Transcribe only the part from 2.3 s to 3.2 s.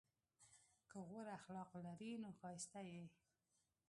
ښایسته یې!